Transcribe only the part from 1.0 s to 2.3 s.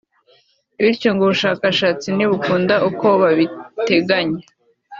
ngo ubushakashatsi ni